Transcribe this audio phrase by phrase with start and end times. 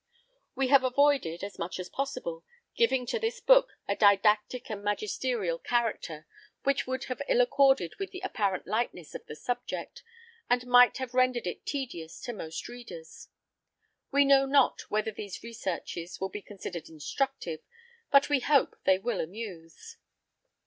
[0.55, 2.43] We have avoided, as much as possible,
[2.75, 6.25] giving to this book a didactic and magisterial character,
[6.63, 10.01] which would have ill accorded with the apparent lightness of the subject,
[10.49, 13.27] and might have rendered it tedious to most readers.
[14.11, 17.59] We know not whether these researches will be considered instructive,
[18.09, 19.97] but we hope they will amuse.